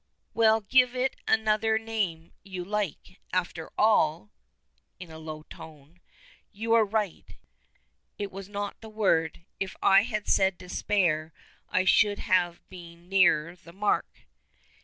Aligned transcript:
"Well, 0.33 0.61
give 0.61 0.95
it 0.95 1.15
any 1.27 1.45
other 1.45 1.77
name 1.77 2.31
you 2.41 2.65
like. 2.65 3.07
And 3.09 3.17
after 3.33 3.69
all," 3.77 4.31
in 4.99 5.11
a 5.11 5.19
low 5.19 5.43
tone, 5.43 5.99
"you 6.51 6.73
are 6.73 6.83
right. 6.83 7.35
It 8.17 8.31
was 8.31 8.49
not 8.49 8.81
the 8.81 8.89
word. 8.89 9.45
If 9.59 9.75
I 9.79 10.01
had 10.01 10.27
said 10.27 10.57
despair 10.57 11.33
I 11.69 11.85
should 11.85 12.17
have 12.17 12.67
been 12.67 13.09
nearer 13.09 13.55
the 13.55 13.73
mark." 13.73 14.25